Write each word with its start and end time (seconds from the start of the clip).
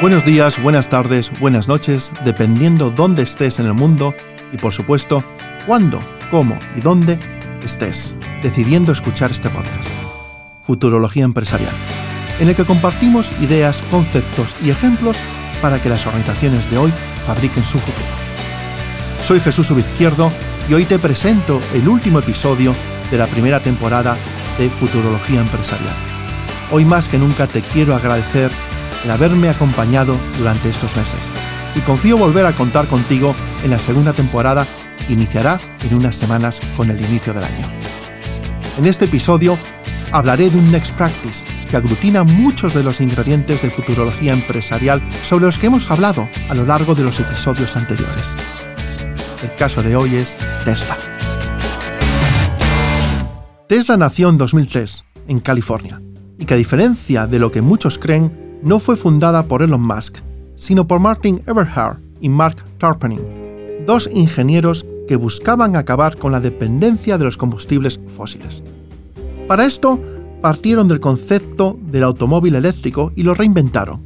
Buenos 0.00 0.24
días, 0.24 0.62
buenas 0.62 0.88
tardes, 0.88 1.32
buenas 1.40 1.66
noches, 1.66 2.12
dependiendo 2.24 2.92
dónde 2.92 3.24
estés 3.24 3.58
en 3.58 3.66
el 3.66 3.74
mundo 3.74 4.14
y 4.52 4.56
por 4.56 4.72
supuesto, 4.72 5.24
cuándo, 5.66 6.00
cómo 6.30 6.56
y 6.76 6.80
dónde 6.80 7.18
estés 7.64 8.14
decidiendo 8.40 8.92
escuchar 8.92 9.32
este 9.32 9.50
podcast. 9.50 9.90
Futurología 10.62 11.24
Empresarial, 11.24 11.72
en 12.38 12.48
el 12.48 12.54
que 12.54 12.64
compartimos 12.64 13.32
ideas, 13.40 13.82
conceptos 13.90 14.54
y 14.62 14.70
ejemplos 14.70 15.18
para 15.60 15.82
que 15.82 15.88
las 15.88 16.06
organizaciones 16.06 16.70
de 16.70 16.78
hoy 16.78 16.92
fabriquen 17.26 17.64
su 17.64 17.80
futuro. 17.80 18.06
Soy 19.24 19.40
Jesús 19.40 19.68
Ubizquierdo 19.72 20.30
y 20.68 20.74
hoy 20.74 20.84
te 20.84 21.00
presento 21.00 21.60
el 21.74 21.88
último 21.88 22.20
episodio 22.20 22.72
de 23.10 23.18
la 23.18 23.26
primera 23.26 23.58
temporada 23.64 24.16
de 24.58 24.68
Futurología 24.68 25.40
Empresarial. 25.40 25.96
Hoy 26.70 26.84
más 26.84 27.08
que 27.08 27.18
nunca 27.18 27.48
te 27.48 27.62
quiero 27.62 27.96
agradecer 27.96 28.52
el 29.04 29.10
haberme 29.10 29.48
acompañado 29.48 30.16
durante 30.38 30.68
estos 30.68 30.96
meses 30.96 31.20
y 31.74 31.80
confío 31.80 32.16
volver 32.16 32.46
a 32.46 32.54
contar 32.54 32.86
contigo 32.88 33.34
en 33.62 33.70
la 33.70 33.78
segunda 33.78 34.12
temporada 34.12 34.66
que 35.06 35.12
iniciará 35.12 35.60
en 35.82 35.94
unas 35.94 36.16
semanas 36.16 36.60
con 36.76 36.90
el 36.90 37.00
inicio 37.04 37.32
del 37.32 37.44
año. 37.44 37.66
En 38.78 38.86
este 38.86 39.06
episodio 39.06 39.58
hablaré 40.12 40.50
de 40.50 40.56
un 40.56 40.70
Next 40.72 40.94
Practice 40.94 41.44
que 41.68 41.76
aglutina 41.76 42.24
muchos 42.24 42.74
de 42.74 42.82
los 42.82 43.00
ingredientes 43.00 43.62
de 43.62 43.70
futurología 43.70 44.32
empresarial 44.32 45.02
sobre 45.22 45.46
los 45.46 45.58
que 45.58 45.66
hemos 45.66 45.90
hablado 45.90 46.28
a 46.48 46.54
lo 46.54 46.64
largo 46.64 46.94
de 46.94 47.04
los 47.04 47.20
episodios 47.20 47.76
anteriores. 47.76 48.34
El 49.42 49.54
caso 49.56 49.82
de 49.82 49.94
hoy 49.94 50.16
es 50.16 50.36
Tesla. 50.64 50.96
Tesla 53.68 53.96
nació 53.98 54.30
en 54.30 54.38
2003, 54.38 55.04
en 55.28 55.40
California, 55.40 56.00
y 56.38 56.46
que 56.46 56.54
a 56.54 56.56
diferencia 56.56 57.26
de 57.26 57.38
lo 57.38 57.52
que 57.52 57.60
muchos 57.60 57.98
creen, 57.98 58.47
no 58.62 58.80
fue 58.80 58.96
fundada 58.96 59.44
por 59.44 59.62
Elon 59.62 59.82
Musk, 59.82 60.18
sino 60.56 60.86
por 60.86 61.00
Martin 61.00 61.42
Eberhard 61.46 61.98
y 62.20 62.28
Mark 62.28 62.56
Tarpenning, 62.78 63.84
dos 63.86 64.08
ingenieros 64.12 64.84
que 65.06 65.16
buscaban 65.16 65.76
acabar 65.76 66.16
con 66.16 66.32
la 66.32 66.40
dependencia 66.40 67.16
de 67.18 67.24
los 67.24 67.36
combustibles 67.36 68.00
fósiles. 68.16 68.62
Para 69.46 69.64
esto, 69.64 69.98
partieron 70.42 70.88
del 70.88 71.00
concepto 71.00 71.78
del 71.80 72.04
automóvil 72.04 72.54
eléctrico 72.54 73.12
y 73.16 73.22
lo 73.22 73.34
reinventaron. 73.34 74.00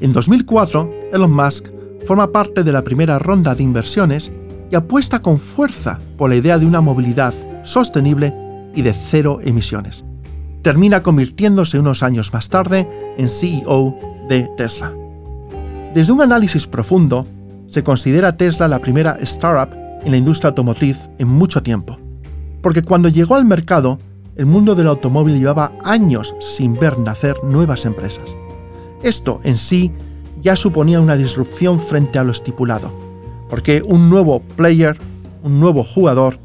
En 0.00 0.12
2004, 0.12 0.90
Elon 1.12 1.32
Musk 1.32 1.68
forma 2.06 2.32
parte 2.32 2.64
de 2.64 2.72
la 2.72 2.82
primera 2.82 3.18
ronda 3.18 3.54
de 3.54 3.62
inversiones 3.62 4.32
y 4.70 4.74
apuesta 4.74 5.20
con 5.20 5.38
fuerza 5.38 6.00
por 6.16 6.30
la 6.30 6.36
idea 6.36 6.58
de 6.58 6.66
una 6.66 6.80
movilidad 6.80 7.34
sostenible 7.64 8.34
y 8.74 8.82
de 8.82 8.92
cero 8.92 9.38
emisiones 9.42 10.04
termina 10.62 11.02
convirtiéndose 11.02 11.78
unos 11.78 12.02
años 12.02 12.32
más 12.32 12.48
tarde 12.48 12.88
en 13.18 13.28
CEO 13.28 13.96
de 14.28 14.48
Tesla. 14.56 14.92
Desde 15.92 16.12
un 16.12 16.22
análisis 16.22 16.66
profundo, 16.66 17.26
se 17.66 17.82
considera 17.82 18.36
Tesla 18.36 18.68
la 18.68 18.78
primera 18.78 19.16
startup 19.20 19.76
en 20.04 20.10
la 20.10 20.16
industria 20.16 20.48
automotriz 20.48 21.10
en 21.18 21.28
mucho 21.28 21.62
tiempo, 21.62 21.98
porque 22.62 22.82
cuando 22.82 23.08
llegó 23.08 23.34
al 23.34 23.44
mercado, 23.44 23.98
el 24.36 24.46
mundo 24.46 24.74
del 24.74 24.88
automóvil 24.88 25.38
llevaba 25.38 25.72
años 25.84 26.34
sin 26.38 26.74
ver 26.74 26.98
nacer 26.98 27.36
nuevas 27.44 27.84
empresas. 27.84 28.24
Esto 29.02 29.40
en 29.44 29.58
sí 29.58 29.92
ya 30.40 30.56
suponía 30.56 31.00
una 31.00 31.16
disrupción 31.16 31.78
frente 31.78 32.18
a 32.18 32.24
lo 32.24 32.32
estipulado, 32.32 32.90
porque 33.50 33.82
un 33.82 34.08
nuevo 34.08 34.40
player, 34.56 34.96
un 35.42 35.60
nuevo 35.60 35.82
jugador, 35.82 36.38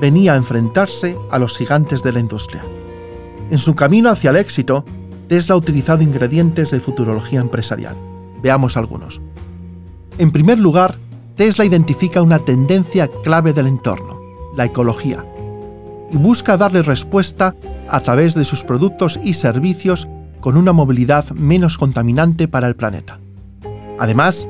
venía 0.00 0.34
a 0.34 0.36
enfrentarse 0.36 1.16
a 1.30 1.38
los 1.38 1.58
gigantes 1.58 2.02
de 2.02 2.12
la 2.12 2.20
industria. 2.20 2.62
En 3.50 3.58
su 3.58 3.74
camino 3.74 4.10
hacia 4.10 4.30
el 4.30 4.36
éxito, 4.36 4.84
Tesla 5.28 5.54
ha 5.54 5.58
utilizado 5.58 6.02
ingredientes 6.02 6.70
de 6.70 6.80
futurología 6.80 7.40
empresarial. 7.40 7.96
Veamos 8.42 8.76
algunos. 8.76 9.20
En 10.18 10.30
primer 10.30 10.58
lugar, 10.58 10.96
Tesla 11.36 11.64
identifica 11.64 12.22
una 12.22 12.38
tendencia 12.38 13.08
clave 13.22 13.52
del 13.52 13.66
entorno, 13.66 14.20
la 14.56 14.64
ecología, 14.64 15.24
y 16.12 16.16
busca 16.16 16.56
darle 16.56 16.82
respuesta 16.82 17.54
a 17.88 18.00
través 18.00 18.34
de 18.34 18.44
sus 18.44 18.62
productos 18.62 19.18
y 19.22 19.34
servicios 19.34 20.08
con 20.40 20.56
una 20.56 20.72
movilidad 20.72 21.30
menos 21.30 21.78
contaminante 21.78 22.48
para 22.48 22.68
el 22.68 22.76
planeta. 22.76 23.18
Además, 23.98 24.48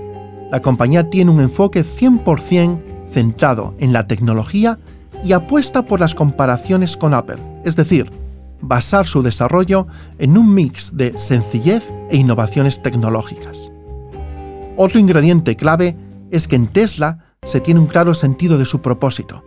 la 0.50 0.60
compañía 0.60 1.08
tiene 1.08 1.30
un 1.30 1.40
enfoque 1.40 1.84
100% 1.84 2.80
centrado 3.10 3.74
en 3.78 3.92
la 3.92 4.06
tecnología 4.06 4.78
y 5.24 5.32
apuesta 5.32 5.86
por 5.86 6.00
las 6.00 6.14
comparaciones 6.14 6.96
con 6.96 7.14
Apple, 7.14 7.38
es 7.64 7.76
decir, 7.76 8.10
basar 8.60 9.06
su 9.06 9.22
desarrollo 9.22 9.86
en 10.18 10.38
un 10.38 10.54
mix 10.54 10.96
de 10.96 11.18
sencillez 11.18 11.84
e 12.10 12.16
innovaciones 12.16 12.82
tecnológicas. 12.82 13.72
Otro 14.76 14.98
ingrediente 14.98 15.56
clave 15.56 15.96
es 16.30 16.48
que 16.48 16.56
en 16.56 16.66
Tesla 16.66 17.24
se 17.44 17.60
tiene 17.60 17.80
un 17.80 17.86
claro 17.86 18.14
sentido 18.14 18.58
de 18.58 18.64
su 18.64 18.80
propósito, 18.80 19.44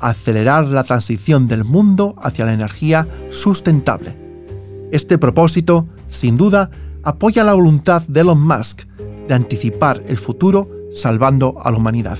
acelerar 0.00 0.64
la 0.64 0.84
transición 0.84 1.48
del 1.48 1.64
mundo 1.64 2.14
hacia 2.18 2.46
la 2.46 2.54
energía 2.54 3.06
sustentable. 3.30 4.16
Este 4.90 5.18
propósito, 5.18 5.86
sin 6.08 6.36
duda, 6.36 6.70
apoya 7.04 7.44
la 7.44 7.54
voluntad 7.54 8.02
de 8.08 8.20
Elon 8.20 8.40
Musk 8.40 8.82
de 9.28 9.34
anticipar 9.34 10.02
el 10.08 10.18
futuro 10.18 10.68
salvando 10.90 11.54
a 11.62 11.70
la 11.70 11.76
humanidad. 11.76 12.18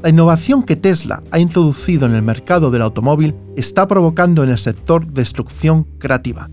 La 0.00 0.10
innovación 0.10 0.62
que 0.62 0.76
Tesla 0.76 1.24
ha 1.32 1.40
introducido 1.40 2.06
en 2.06 2.14
el 2.14 2.22
mercado 2.22 2.70
del 2.70 2.82
automóvil 2.82 3.34
está 3.56 3.88
provocando 3.88 4.44
en 4.44 4.50
el 4.50 4.58
sector 4.58 5.04
destrucción 5.08 5.88
creativa. 5.98 6.48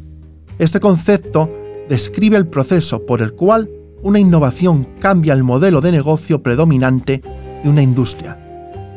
Este 0.58 0.80
concepto 0.80 1.52
describe 1.88 2.38
el 2.38 2.48
proceso 2.48 3.06
por 3.06 3.22
el 3.22 3.34
cual 3.34 3.70
una 4.02 4.18
innovación 4.18 4.88
cambia 5.00 5.34
el 5.34 5.44
modelo 5.44 5.80
de 5.80 5.92
negocio 5.92 6.42
predominante 6.42 7.22
de 7.64 7.70
una 7.70 7.84
industria 7.84 8.40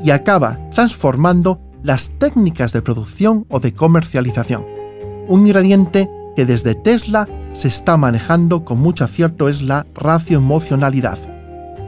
y 0.03 0.13
acaba 0.13 0.59
transformando 0.71 1.61
las 1.83 2.11
técnicas 2.19 2.73
de 2.73 2.81
producción 2.81 3.45
o 3.51 3.61
de 3.61 3.75
comercialización. 3.75 4.65
Un 5.27 5.47
ingrediente 5.47 6.09
que 6.35 6.47
desde 6.47 6.75
Tesla 6.75 7.29
se 7.53 7.69
está 7.69 7.99
manejando 7.99 8.65
con 8.65 8.79
mucho 8.79 9.05
acierto 9.05 9.51
es 9.51 9.61
la 9.61 9.87
racioemocionalidad. 9.95 11.19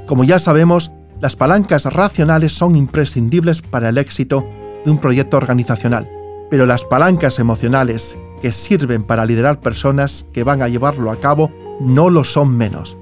Como 0.06 0.24
ya 0.24 0.38
sabemos, 0.38 0.92
las 1.20 1.36
palancas 1.36 1.84
racionales 1.84 2.52
son 2.52 2.76
imprescindibles 2.76 3.60
para 3.60 3.90
el 3.90 3.98
éxito 3.98 4.46
de 4.84 4.90
un 4.90 4.98
proyecto 4.98 5.36
organizacional, 5.36 6.08
pero 6.50 6.64
las 6.64 6.84
palancas 6.84 7.38
emocionales 7.38 8.18
que 8.40 8.52
sirven 8.52 9.02
para 9.02 9.26
liderar 9.26 9.60
personas 9.60 10.26
que 10.32 10.44
van 10.44 10.62
a 10.62 10.68
llevarlo 10.68 11.10
a 11.10 11.16
cabo 11.16 11.50
no 11.78 12.08
lo 12.08 12.24
son 12.24 12.56
menos. 12.56 12.96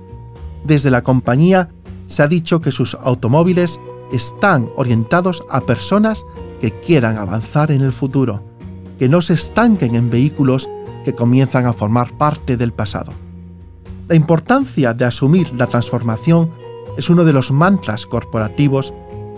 Desde 0.64 0.90
la 0.90 1.02
compañía 1.02 1.70
se 2.06 2.22
ha 2.22 2.28
dicho 2.28 2.60
que 2.60 2.72
sus 2.72 2.94
automóviles 2.94 3.78
están 4.12 4.68
orientados 4.74 5.44
a 5.48 5.60
personas 5.60 6.26
que 6.60 6.72
quieran 6.80 7.18
avanzar 7.18 7.70
en 7.70 7.82
el 7.82 7.92
futuro, 7.92 8.42
que 8.98 9.08
no 9.08 9.20
se 9.20 9.34
estanquen 9.34 9.94
en 9.94 10.10
vehículos 10.10 10.68
que 11.04 11.14
comienzan 11.14 11.66
a 11.66 11.72
formar 11.72 12.16
parte 12.18 12.56
del 12.56 12.72
pasado. 12.72 13.12
La 14.08 14.16
importancia 14.16 14.92
de 14.94 15.04
asumir 15.04 15.52
la 15.54 15.66
transformación 15.66 16.50
es 16.98 17.08
uno 17.08 17.24
de 17.24 17.32
los 17.32 17.52
mantras 17.52 18.04
corporativos, 18.04 18.92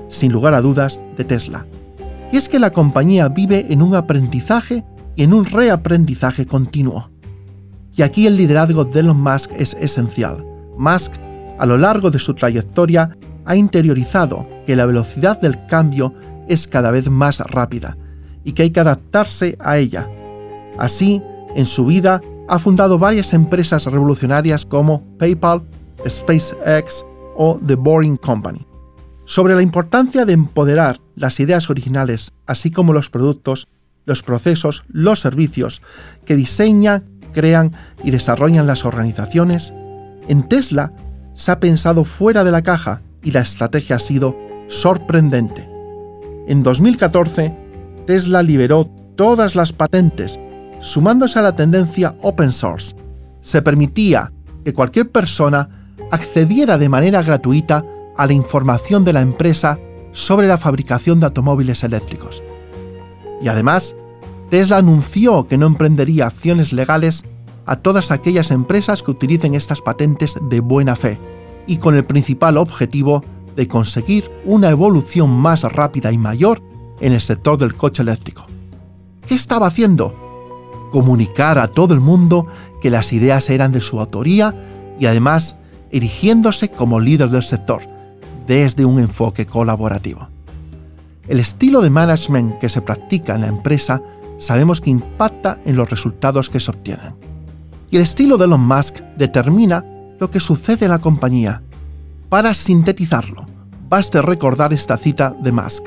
sin 0.09 0.33
lugar 0.33 0.55
a 0.55 0.63
dudas, 0.63 0.99
de 1.17 1.25
Tesla. 1.25 1.67
Y 2.33 2.39
es 2.39 2.49
que 2.49 2.59
la 2.59 2.71
compañía 2.71 3.29
vive 3.29 3.67
en 3.69 3.83
un 3.83 3.95
aprendizaje 3.95 4.83
y 5.15 5.25
en 5.25 5.35
un 5.35 5.45
reaprendizaje 5.45 6.47
continuo. 6.47 7.11
Y 7.95 8.03
aquí 8.03 8.27
el 8.27 8.37
liderazgo 8.37 8.87
de 8.87 9.01
Elon 9.01 9.21
Musk 9.21 9.53
es 9.57 9.75
esencial. 9.75 10.43
Musk, 10.79 11.13
a 11.59 11.67
lo 11.67 11.77
largo 11.77 12.11
de 12.11 12.19
su 12.19 12.33
trayectoria, 12.35 13.17
ha 13.45 13.57
interiorizado 13.57 14.47
que 14.65 14.75
la 14.75 14.87
velocidad 14.87 15.39
del 15.39 15.67
cambio 15.67 16.15
es 16.49 16.67
cada 16.67 16.91
vez 16.91 17.11
más 17.11 17.41
rápida 17.41 17.99
y 18.43 18.53
que 18.53 18.63
hay 18.63 18.71
que 18.71 18.81
adaptarse 18.81 19.59
a 19.61 19.77
ella. 19.77 20.09
Así, 20.79 21.23
en 21.55 21.67
su 21.67 21.85
vida, 21.85 22.23
ha 22.49 22.59
fundado 22.59 22.99
varias 22.99 23.35
empresas 23.35 23.85
revolucionarias 23.85 24.65
como 24.65 25.03
PayPal, 25.19 25.63
SpaceX, 26.09 27.05
o 27.37 27.59
The 27.67 27.75
Boring 27.75 28.17
Company, 28.17 28.67
sobre 29.25 29.55
la 29.55 29.63
importancia 29.63 30.25
de 30.25 30.33
empoderar 30.33 30.99
las 31.15 31.39
ideas 31.41 31.71
originales, 31.71 32.33
así 32.47 32.71
como 32.71 32.93
los 32.93 33.11
productos, 33.11 33.69
los 34.05 34.23
procesos, 34.23 34.85
los 34.89 35.21
servicios 35.21 35.83
que 36.25 36.37
diseñan, 36.37 37.05
crean 37.33 37.73
y 38.03 38.11
desarrollan 38.11 38.67
las 38.67 38.85
organizaciones, 38.85 39.73
en 40.29 40.49
Tesla 40.49 40.93
se 41.35 41.53
ha 41.53 41.61
pensado 41.61 42.05
fuera 42.05 42.45
de 42.45 42.51
la 42.51 42.63
caja 42.63 43.03
y 43.23 43.31
la 43.31 43.41
estrategia 43.41 43.97
ha 43.97 44.01
sido 44.01 44.37
sorprendente. 44.69 45.69
En 46.47 46.63
2014, 46.63 47.57
Tesla 48.07 48.43
liberó 48.43 48.91
todas 49.17 49.55
las 49.55 49.73
patentes, 49.73 50.39
sumándose 50.81 51.39
a 51.39 51.43
la 51.43 51.55
tendencia 51.55 52.17
open 52.23 52.53
source. 52.53 52.97
Se 53.41 53.63
permitía 53.63 54.33
que 54.65 54.73
cualquier 54.73 55.11
persona 55.11 55.80
accediera 56.11 56.79
de 56.79 56.89
manera 56.89 57.23
gratuita 57.23 57.85
a 58.17 58.27
la 58.27 58.33
información 58.33 59.05
de 59.05 59.13
la 59.13 59.21
empresa 59.21 59.79
sobre 60.13 60.47
la 60.47 60.59
fabricación 60.59 61.21
de 61.21 61.27
automóviles 61.27 61.85
eléctricos. 61.85 62.43
Y 63.41 63.49
además, 63.49 63.95
Tesla 64.51 64.79
anunció 64.79 65.47
que 65.47 65.57
no 65.57 65.67
emprendería 65.67 66.27
acciones 66.27 66.73
legales 66.73 67.25
a 67.67 67.77
todas 67.77 68.11
aquellas 68.11 68.51
empresas 68.51 69.03
que 69.03 69.13
utilicen 69.13 69.55
estas 69.55 69.81
patentes 69.81 70.39
de 70.43 70.61
buena 70.61 70.97
fe 70.97 71.19
y 71.67 71.77
con 71.77 71.95
el 71.95 72.05
principal 72.05 72.57
objetivo 72.57 73.23
de 73.55 73.69
conseguir 73.69 74.31
una 74.45 74.71
evolución 74.71 75.31
más 75.31 75.63
rápida 75.63 76.11
y 76.11 76.19
mayor 76.19 76.61
en 77.01 77.13
el 77.13 77.21
sector 77.21 77.59
del 77.59 77.77
coche 77.77 78.03
eléctrico. 78.03 78.47
¿Qué 79.27 79.35
estaba 79.35 79.69
haciendo? 79.69 80.15
Comunicar 80.91 81.59
a 81.59 81.69
todo 81.69 81.95
el 81.95 82.01
mundo 82.01 82.47
que 82.81 82.91
las 82.91 83.13
ideas 83.13 83.49
eran 83.51 83.71
de 83.71 83.81
su 83.81 84.01
autoría 84.01 84.55
y 84.99 85.07
además 85.07 85.57
erigiéndose 85.91 86.71
como 86.71 87.01
líder 87.01 87.31
del 87.31 87.43
sector, 87.43 87.83
desde 88.47 88.85
un 88.85 88.99
enfoque 88.99 89.47
colaborativo. 89.47 90.29
El 91.29 91.39
estilo 91.39 91.81
de 91.81 91.91
management 91.91 92.59
que 92.59 92.69
se 92.69 92.83
practica 92.83 93.35
en 93.35 93.43
la 93.43 93.47
empresa 93.49 94.03
sabemos 94.39 94.81
que 94.81 94.91
impacta 94.91 95.59
en 95.65 95.77
los 95.77 95.91
resultados 95.91 96.51
que 96.51 96.61
se 96.61 96.71
obtienen. 96.71 97.15
Y 97.91 97.97
el 97.97 98.03
estilo 98.03 98.37
de 98.37 98.47
Elon 98.47 98.67
Musk 98.67 99.01
determina 99.17 99.85
lo 100.19 100.31
que 100.31 100.41
sucede 100.41 100.87
en 100.87 100.91
la 100.91 100.99
compañía. 100.99 101.63
Para 102.29 102.55
sintetizarlo, 102.55 103.47
baste 103.89 104.23
recordar 104.23 104.73
esta 104.73 104.97
cita 104.97 105.37
de 105.41 105.53
Musk. 105.53 105.87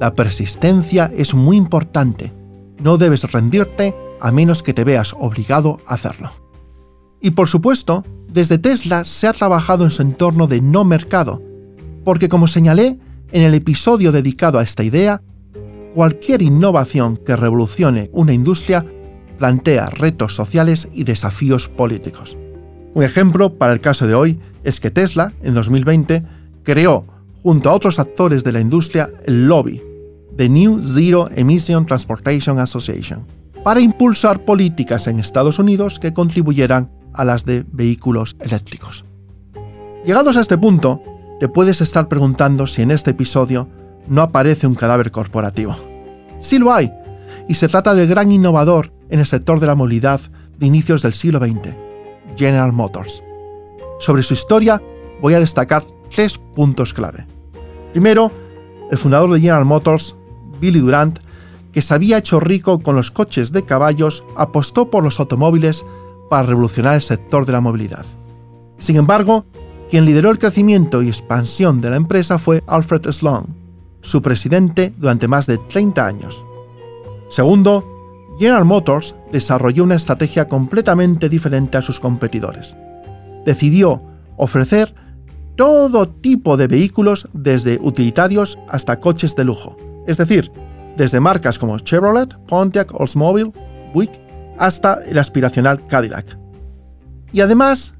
La 0.00 0.14
persistencia 0.14 1.10
es 1.16 1.34
muy 1.34 1.56
importante. 1.56 2.32
No 2.82 2.98
debes 2.98 3.30
rendirte 3.30 3.94
a 4.20 4.30
menos 4.30 4.62
que 4.62 4.74
te 4.74 4.84
veas 4.84 5.14
obligado 5.18 5.80
a 5.86 5.94
hacerlo. 5.94 6.30
Y 7.20 7.30
por 7.30 7.48
supuesto, 7.48 8.04
desde 8.36 8.58
Tesla 8.58 9.06
se 9.06 9.26
ha 9.26 9.32
trabajado 9.32 9.82
en 9.82 9.90
su 9.90 10.02
entorno 10.02 10.46
de 10.46 10.60
no 10.60 10.84
mercado, 10.84 11.42
porque 12.04 12.28
como 12.28 12.46
señalé 12.46 12.98
en 13.32 13.42
el 13.42 13.54
episodio 13.54 14.12
dedicado 14.12 14.58
a 14.58 14.62
esta 14.62 14.84
idea, 14.84 15.22
cualquier 15.94 16.42
innovación 16.42 17.16
que 17.16 17.34
revolucione 17.34 18.10
una 18.12 18.34
industria 18.34 18.84
plantea 19.38 19.88
retos 19.88 20.34
sociales 20.34 20.90
y 20.92 21.04
desafíos 21.04 21.70
políticos. 21.70 22.36
Un 22.92 23.04
ejemplo 23.04 23.54
para 23.54 23.72
el 23.72 23.80
caso 23.80 24.06
de 24.06 24.14
hoy 24.14 24.38
es 24.64 24.80
que 24.80 24.90
Tesla, 24.90 25.32
en 25.42 25.54
2020, 25.54 26.22
creó, 26.62 27.06
junto 27.42 27.70
a 27.70 27.72
otros 27.72 27.98
actores 27.98 28.44
de 28.44 28.52
la 28.52 28.60
industria, 28.60 29.08
el 29.24 29.48
lobby, 29.48 29.80
The 30.36 30.50
New 30.50 30.82
Zero 30.84 31.30
Emission 31.34 31.86
Transportation 31.86 32.58
Association, 32.58 33.24
para 33.64 33.80
impulsar 33.80 34.44
políticas 34.44 35.06
en 35.06 35.20
Estados 35.20 35.58
Unidos 35.58 35.98
que 35.98 36.12
contribuyeran 36.12 36.90
a 37.16 37.24
las 37.24 37.44
de 37.44 37.64
vehículos 37.70 38.36
eléctricos. 38.40 39.04
Llegados 40.04 40.36
a 40.36 40.40
este 40.40 40.58
punto, 40.58 41.02
te 41.40 41.48
puedes 41.48 41.80
estar 41.80 42.08
preguntando 42.08 42.66
si 42.66 42.82
en 42.82 42.90
este 42.90 43.10
episodio 43.10 43.68
no 44.08 44.22
aparece 44.22 44.66
un 44.66 44.74
cadáver 44.74 45.10
corporativo. 45.10 45.74
Sí 46.38 46.58
lo 46.58 46.72
hay, 46.72 46.92
y 47.48 47.54
se 47.54 47.68
trata 47.68 47.94
del 47.94 48.08
gran 48.08 48.30
innovador 48.30 48.92
en 49.10 49.20
el 49.20 49.26
sector 49.26 49.60
de 49.60 49.66
la 49.66 49.74
movilidad 49.74 50.20
de 50.58 50.66
inicios 50.66 51.02
del 51.02 51.12
siglo 51.12 51.38
XX, 51.38 51.74
General 52.36 52.72
Motors. 52.72 53.22
Sobre 53.98 54.22
su 54.22 54.34
historia 54.34 54.80
voy 55.20 55.34
a 55.34 55.40
destacar 55.40 55.84
tres 56.14 56.38
puntos 56.38 56.92
clave. 56.92 57.26
Primero, 57.92 58.30
el 58.90 58.98
fundador 58.98 59.32
de 59.32 59.40
General 59.40 59.64
Motors, 59.64 60.14
Billy 60.60 60.80
Durant, 60.80 61.18
que 61.72 61.82
se 61.82 61.94
había 61.94 62.18
hecho 62.18 62.40
rico 62.40 62.78
con 62.78 62.96
los 62.96 63.10
coches 63.10 63.52
de 63.52 63.64
caballos, 63.64 64.24
apostó 64.36 64.90
por 64.90 65.04
los 65.04 65.20
automóviles 65.20 65.84
para 66.28 66.46
revolucionar 66.46 66.94
el 66.94 67.02
sector 67.02 67.46
de 67.46 67.52
la 67.52 67.60
movilidad. 67.60 68.04
Sin 68.78 68.96
embargo, 68.96 69.44
quien 69.90 70.04
lideró 70.04 70.30
el 70.30 70.38
crecimiento 70.38 71.02
y 71.02 71.08
expansión 71.08 71.80
de 71.80 71.90
la 71.90 71.96
empresa 71.96 72.38
fue 72.38 72.62
Alfred 72.66 73.10
Sloan, 73.10 73.46
su 74.00 74.22
presidente 74.22 74.92
durante 74.96 75.28
más 75.28 75.46
de 75.46 75.58
30 75.58 76.06
años. 76.06 76.44
Segundo, 77.28 77.84
General 78.38 78.64
Motors 78.64 79.14
desarrolló 79.32 79.84
una 79.84 79.94
estrategia 79.94 80.48
completamente 80.48 81.28
diferente 81.28 81.78
a 81.78 81.82
sus 81.82 82.00
competidores. 82.00 82.76
Decidió 83.44 84.02
ofrecer 84.36 84.94
todo 85.56 86.08
tipo 86.08 86.56
de 86.56 86.66
vehículos 86.66 87.28
desde 87.32 87.78
utilitarios 87.80 88.58
hasta 88.68 89.00
coches 89.00 89.34
de 89.36 89.44
lujo, 89.44 89.76
es 90.06 90.18
decir, 90.18 90.52
desde 90.96 91.20
marcas 91.20 91.58
como 91.58 91.78
Chevrolet, 91.78 92.36
Pontiac, 92.46 92.92
Oldsmobile, 92.94 93.52
Buick 93.94 94.25
hasta 94.58 95.02
el 95.04 95.18
aspiracional 95.18 95.86
Cadillac. 95.86 96.38
Y 97.32 97.40
además, 97.40 97.94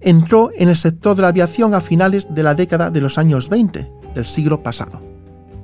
entró 0.00 0.50
en 0.54 0.68
el 0.68 0.76
sector 0.76 1.16
de 1.16 1.22
la 1.22 1.28
aviación 1.28 1.74
a 1.74 1.80
finales 1.80 2.26
de 2.30 2.42
la 2.42 2.54
década 2.54 2.90
de 2.90 3.00
los 3.00 3.18
años 3.18 3.48
20 3.48 3.90
del 4.14 4.24
siglo 4.24 4.62
pasado. 4.62 5.00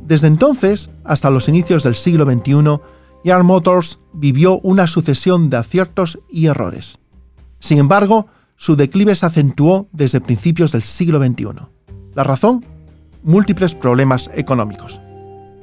Desde 0.06 0.26
entonces 0.26 0.90
hasta 1.04 1.30
los 1.30 1.48
inicios 1.48 1.84
del 1.84 1.94
siglo 1.94 2.24
XXI, 2.24 2.80
General 3.22 3.44
Motors 3.44 4.00
vivió 4.12 4.58
una 4.60 4.86
sucesión 4.86 5.50
de 5.50 5.58
aciertos 5.58 6.18
y 6.28 6.46
errores. 6.46 6.98
Sin 7.58 7.78
embargo, 7.78 8.26
su 8.56 8.76
declive 8.76 9.14
se 9.14 9.26
acentuó 9.26 9.88
desde 9.92 10.20
principios 10.20 10.72
del 10.72 10.82
siglo 10.82 11.22
XXI. 11.22 11.46
La 12.14 12.24
razón, 12.24 12.64
múltiples 13.22 13.74
problemas 13.74 14.30
económicos. 14.34 15.00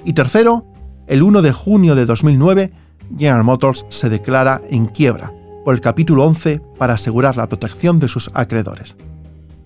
Y 0.06 0.14
tercero, 0.14 0.66
el 1.08 1.24
1 1.24 1.42
de 1.42 1.52
junio 1.52 1.96
de 1.96 2.06
2009, 2.06 2.72
General 3.16 3.44
Motors 3.44 3.86
se 3.90 4.10
declara 4.10 4.62
en 4.70 4.88
quiebra 4.88 5.34
por 5.64 5.74
el 5.74 5.82
capítulo 5.82 6.26
11 6.26 6.62
para 6.78 6.94
asegurar 6.94 7.38
la 7.38 7.48
protección 7.48 8.00
de 8.00 8.08
sus 8.08 8.32
acreedores. 8.34 8.96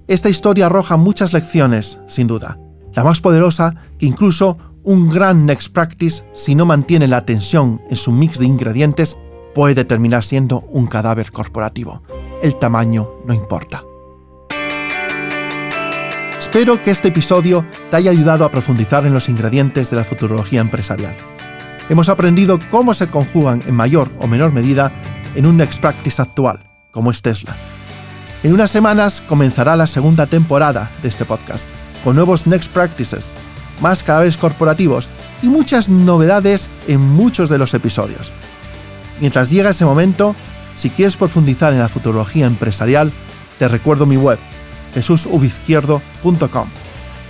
Esta 0.07 0.29
historia 0.29 0.65
arroja 0.65 0.97
muchas 0.97 1.31
lecciones, 1.31 1.99
sin 2.07 2.27
duda. 2.27 2.59
La 2.93 3.03
más 3.03 3.21
poderosa, 3.21 3.75
que 3.97 4.05
incluso 4.05 4.57
un 4.83 5.09
gran 5.09 5.45
Next 5.45 5.71
Practice, 5.71 6.23
si 6.33 6.55
no 6.55 6.65
mantiene 6.65 7.07
la 7.07 7.23
tensión 7.23 7.81
en 7.89 7.95
su 7.95 8.11
mix 8.11 8.39
de 8.39 8.45
ingredientes, 8.45 9.17
puede 9.53 9.85
terminar 9.85 10.23
siendo 10.23 10.61
un 10.69 10.87
cadáver 10.87 11.31
corporativo. 11.31 12.01
El 12.41 12.57
tamaño 12.57 13.11
no 13.25 13.33
importa. 13.33 13.83
Espero 16.39 16.81
que 16.81 16.91
este 16.91 17.09
episodio 17.09 17.63
te 17.91 17.97
haya 17.97 18.11
ayudado 18.11 18.43
a 18.43 18.49
profundizar 18.49 19.05
en 19.05 19.13
los 19.13 19.29
ingredientes 19.29 19.91
de 19.91 19.97
la 19.97 20.03
futurología 20.03 20.61
empresarial 20.61 21.15
hemos 21.89 22.09
aprendido 22.09 22.59
cómo 22.69 22.93
se 22.93 23.07
conjugan 23.07 23.63
en 23.67 23.75
mayor 23.75 24.09
o 24.19 24.27
menor 24.27 24.51
medida 24.51 24.91
en 25.35 25.45
un 25.45 25.57
Next 25.57 25.79
Practice 25.81 26.21
actual, 26.21 26.69
como 26.91 27.11
es 27.11 27.21
Tesla. 27.21 27.55
En 28.43 28.53
unas 28.53 28.71
semanas 28.71 29.21
comenzará 29.27 29.75
la 29.75 29.87
segunda 29.87 30.25
temporada 30.25 30.91
de 31.01 31.09
este 31.09 31.25
podcast, 31.25 31.69
con 32.03 32.15
nuevos 32.15 32.47
Next 32.47 32.71
Practices, 32.71 33.31
más 33.81 34.03
cadáveres 34.03 34.37
corporativos 34.37 35.07
y 35.41 35.47
muchas 35.47 35.89
novedades 35.89 36.69
en 36.87 37.01
muchos 37.01 37.49
de 37.49 37.57
los 37.57 37.73
episodios. 37.73 38.31
Mientras 39.19 39.49
llega 39.51 39.69
ese 39.69 39.85
momento, 39.85 40.35
si 40.75 40.89
quieres 40.89 41.17
profundizar 41.17 41.73
en 41.73 41.79
la 41.79 41.89
futurología 41.89 42.47
empresarial, 42.47 43.11
te 43.59 43.67
recuerdo 43.67 44.05
mi 44.05 44.17
web, 44.17 44.39
jesusubizquierdo.com 44.93 46.67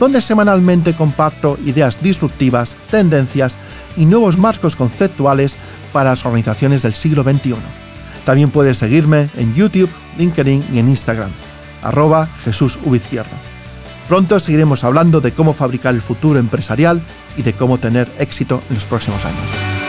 donde 0.01 0.19
semanalmente 0.19 0.95
comparto 0.95 1.59
ideas 1.63 2.01
disruptivas, 2.01 2.75
tendencias 2.89 3.59
y 3.97 4.05
nuevos 4.05 4.37
marcos 4.37 4.75
conceptuales 4.75 5.57
para 5.91 6.11
las 6.11 6.25
organizaciones 6.25 6.81
del 6.83 6.93
siglo 6.93 7.23
XXI. 7.23 7.55
También 8.25 8.51
puedes 8.51 8.77
seguirme 8.77 9.29
en 9.35 9.53
YouTube, 9.55 9.89
LinkedIn 10.17 10.65
y 10.73 10.79
en 10.79 10.89
Instagram, 10.89 11.31
arroba 11.81 12.29
Pronto 14.07 14.39
seguiremos 14.39 14.83
hablando 14.83 15.21
de 15.21 15.33
cómo 15.33 15.53
fabricar 15.53 15.93
el 15.95 16.01
futuro 16.01 16.39
empresarial 16.39 17.01
y 17.37 17.43
de 17.43 17.53
cómo 17.53 17.77
tener 17.77 18.11
éxito 18.19 18.61
en 18.69 18.75
los 18.75 18.85
próximos 18.85 19.23
años. 19.25 19.80